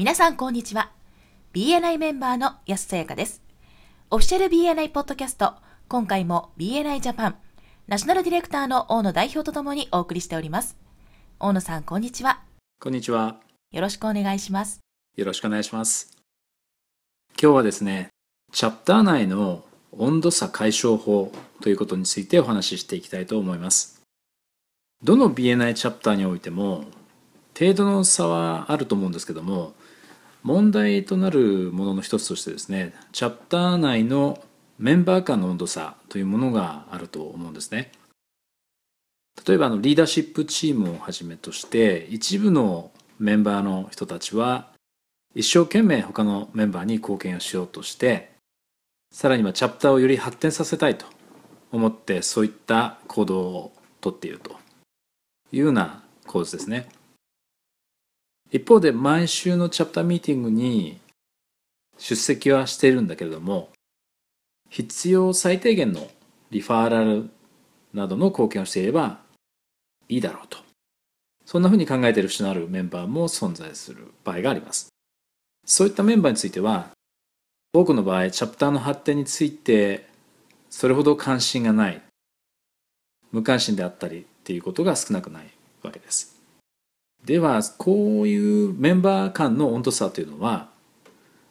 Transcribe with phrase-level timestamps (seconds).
[0.00, 0.92] 皆さんこんにちは。
[1.52, 3.42] BNI メンバーの安さやかです。
[4.08, 5.52] オフィシャル BNI ポッドキャスト、
[5.88, 7.36] 今回も BNI ジャパン、
[7.86, 10.78] ナショナルディレクターの大野代表とともにお送りしております。
[11.38, 12.40] 大野さん、こんにちは。
[12.80, 13.40] こんにちは。
[13.72, 14.80] よろしくお願いします。
[15.18, 16.16] よろしくお願いします。
[17.38, 18.08] 今日はですね、
[18.52, 19.62] チャプター内の
[19.92, 24.00] 温度差解消法ということについてお話ししていきたいと思います。
[25.04, 26.86] どの BNI チャプターにおいても
[27.58, 29.74] 程度の差はあると思うんですけども
[30.42, 34.42] 問題となるものの一つとしてですねチャプター内の
[34.78, 37.92] メンバー間の温度差というものがあると思うんですね
[39.46, 44.68] 例えばあのリーダーシップチームをはじめとして一部のメンバーの人たちは
[45.34, 48.30] 一生懸命他のメンバーに貢献をしようとして
[49.12, 51.06] さらにはチャプターをより発展させたいと
[51.72, 54.52] 思ってそういった行動をとっていると
[55.52, 56.88] いうような構図ですね。
[58.50, 60.98] 一方で毎週のチャプターミーティングに
[61.98, 63.70] 出席はしているんだけれども
[64.68, 66.08] 必要最低限の
[66.50, 67.30] リファーラル
[67.92, 69.18] などの貢献をしていれば
[70.08, 70.58] いいだろうと。
[71.44, 74.88] そんなふうに考えている人のあるメンバーも存在する場合があります。
[75.66, 76.90] そういったメンバーについては
[77.72, 80.06] 多くの場合チャプターの発展について
[80.68, 82.02] それほど関心がない
[83.32, 85.50] 無関心であったりっていうことが少なくない
[85.82, 86.39] わけです。
[87.24, 90.68] ではこういうメンバー間の温度差というのは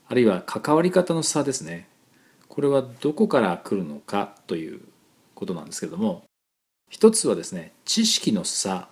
[0.07, 1.87] あるいは関わり方の差ですね
[2.47, 4.81] これはどこから来るのかという
[5.35, 6.23] ことなんですけれども
[6.89, 8.89] 一つはですね知識の差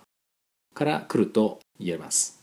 [0.74, 2.38] から来ると言えます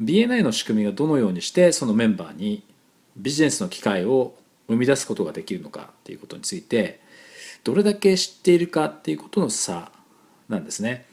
[0.00, 2.62] BNI の仕組みがどのようにしてそのメンバーに
[3.16, 4.34] ビジネスの機会を
[4.68, 7.00] 生み出すことができるのかということについて
[7.64, 9.90] どれだけ知っているかっていうことの差
[10.48, 11.06] なんですね。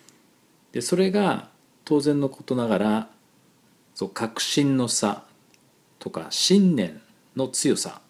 [0.71, 1.49] でそれが
[1.85, 3.09] 当然のことながら
[3.93, 5.23] そう確信の差
[5.99, 7.01] とか信念
[7.35, 8.01] の強さ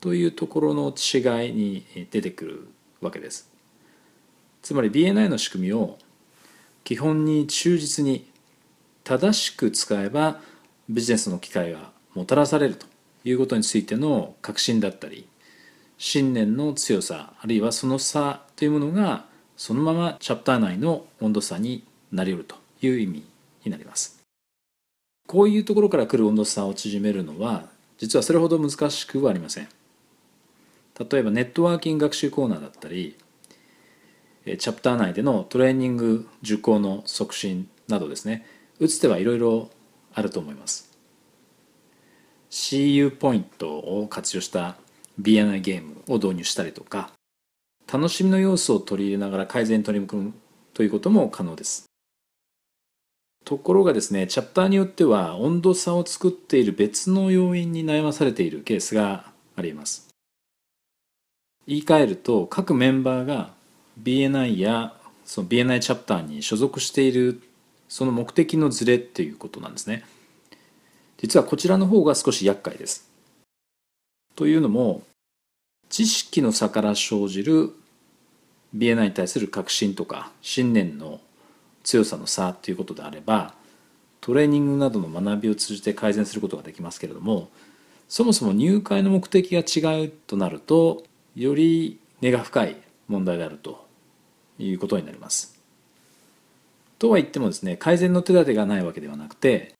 [0.00, 2.68] というところの違いに出てくる
[3.00, 3.50] わけです。
[4.62, 5.98] つまり BNI の仕組みを
[6.84, 8.30] 基本に忠実に
[9.04, 10.40] 正しく使えば
[10.88, 12.86] ビジネスの機会がもたらされると
[13.24, 15.26] いうことについての確信だったり
[15.98, 19.26] 信念の強さあるいはその差というものが
[19.56, 23.24] そのままチャプター内の温度差になり得るという意味
[23.64, 24.20] になります。
[25.26, 27.68] こういうところから来る温度差を縮めるのは
[27.98, 29.68] 実はそれほど難しくはありません。
[30.98, 33.16] 例えばネットワーキング学習コーナーだったり
[34.44, 38.44] チャプター内でのトレーニング受講の促進などですね
[38.78, 39.70] 打つ手はいろいろ
[40.12, 40.90] あると思います。
[42.50, 44.76] CU ポイントを活用した
[45.20, 47.12] BNI ゲームを導入したりとか
[47.92, 50.34] 楽しみの要素を取り入れながら改善に取り組む
[50.74, 51.89] ということも可能です。
[53.50, 60.08] ところがですね、チャプターによっては温度差を作っている別の要因に悩まされているケースがあります。
[61.66, 63.52] 言い換えると、各メンバーが
[64.00, 64.94] BNI や
[65.24, 67.42] その BNI チャプターに所属している
[67.88, 70.04] その目的のズレっていうことなんですね。
[71.18, 73.10] 実はこちらの方が少し厄介です。
[74.36, 75.02] というのも、
[75.88, 77.72] 知識の差から生じる
[78.76, 81.20] BNI に対する確信とか信念の
[81.82, 83.54] 強さの差ということであれば
[84.20, 87.48] トレーニングなどの学びを通じて改善することができますけれども
[88.08, 91.04] そもそも入会の目的が違うとなると
[91.36, 92.76] より根が深い
[93.08, 93.86] 問題であると
[94.58, 95.58] いうことになります。
[96.98, 99.72] とは言ってもですね改善の手立てがないわけではなくて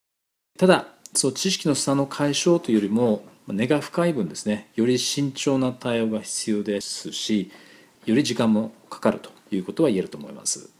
[0.58, 7.50] ただそう知識の差の解消というよりも根が深い分ですねより慎重な対応が必要ですし
[8.06, 10.70] より時間もかかるということは言えると思います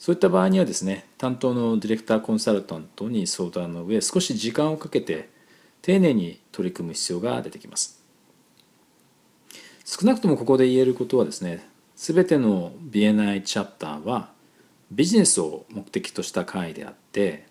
[0.00, 5.28] そういった場合にはですね担当のディレクターコンサルタントに相談の上少し時間をかけて
[5.82, 8.02] 丁寧に取り組む必要が出てきます。
[9.84, 14.30] 少なくともここで言えることはですね全ての BNI チャプターは
[14.90, 17.46] ビジネスを目的とした会であって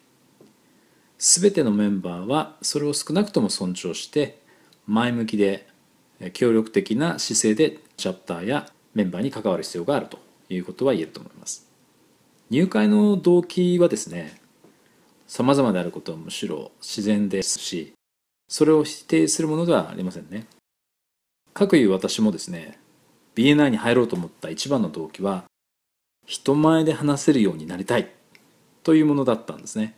[1.19, 4.41] 全てのメンバーはそれを少なくとも尊重して
[4.87, 5.67] 前向きで
[6.33, 10.17] 協力的な姿勢でチャプターやメンバーに関わる必要があると
[10.49, 11.68] いうことは言えると思います。
[12.49, 14.41] 入会の動機はですね
[15.27, 17.93] 様々であることはむしろ自然ですし
[18.47, 20.47] それを否定するものではありませんね。
[21.53, 22.79] かくいう私もですね
[23.35, 25.43] BNI に入ろうと思った一番の動機は
[26.25, 28.09] 人前で話せるようになりたい
[28.81, 29.95] というものだったんですね。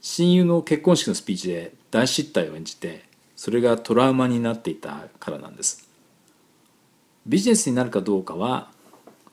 [0.00, 3.04] 親友の結婚式のスピーチで大失態を演じて
[3.36, 5.88] それがトラウマになっていたからなんです。
[7.26, 8.70] ビジネスになるかどうかは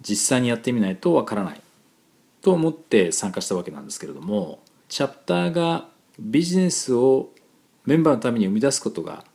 [0.02, 1.62] 実際にやってみないとわからない。
[2.44, 4.60] と思って参加したわけなんですけれども
[4.90, 5.88] チャプターが
[6.20, 7.30] ビジネスを
[7.86, 9.26] メンバーのために生み出すことが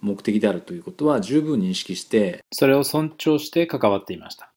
[0.00, 4.52] 目的であるということは十分認識してそれを尊重して関わっていました。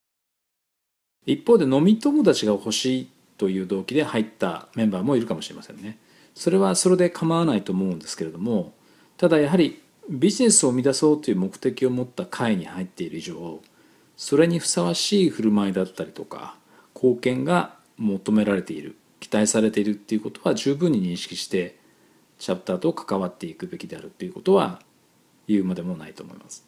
[1.25, 5.97] 一方で飲み友達が欲しいという動機で入ったメンバーもいるかもしれませんね。
[6.35, 8.73] それはそれで構わないと思うんですけれども
[9.17, 13.59] ただやはりビジネスを生み出そうという目的を持った会に入っている以上
[14.15, 16.55] それにふさわしい振る舞いだったりとか
[16.95, 21.77] 貢献が求められている期待されているっていうことは十分に認識して
[22.37, 24.81] チャプターと関わっていくべきであるということは
[25.47, 26.65] 言うまでもないと思います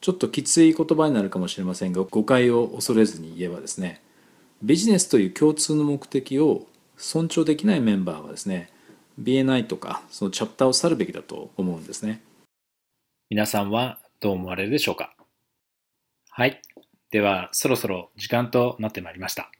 [0.00, 4.02] ちょっときつい言葉になるかもしれませんが誤解を恐れずに言えばですね
[4.62, 6.66] ビジネスという共通の目的を
[6.96, 8.70] 尊重できないメンバーはですね
[9.20, 12.22] BNI とかそのチャプターを去るべきだと思うんですね
[13.30, 15.14] 皆さんはどう思われるでしょうか
[16.34, 16.62] はい。
[17.10, 19.50] では、そろそろ時間となってまいりました。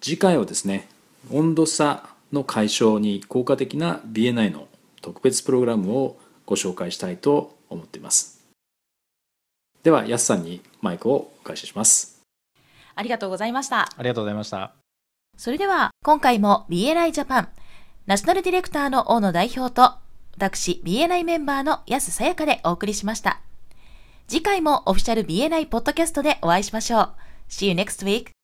[0.00, 0.88] 次回はですね
[1.30, 4.68] 温度差の解消に効果的な BNI の
[5.02, 8.40] 特別プログラムをご紹介したいと思っています
[9.82, 12.20] ではやすさんにマイクをお返しします
[13.00, 13.88] ありがとうございました。
[13.96, 14.74] ありがとうございました。
[15.38, 17.48] それでは、今回も BNI ジャパン、
[18.06, 19.94] ナショナルディレクターの大野代表と、
[20.36, 23.40] 私 BNI メンバーの安さやかでお送りしました。
[24.28, 27.12] 次回もオフィシャル BNI ポッドキャストでお会いしましょう。
[27.48, 28.39] See you next week.